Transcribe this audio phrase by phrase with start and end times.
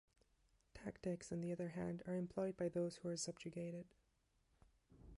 [0.73, 3.85] Tactics, on the other hand, are employed by those who are subjugated.